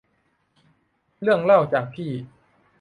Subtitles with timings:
[1.21, 2.11] เรื่องเล่าจากพี่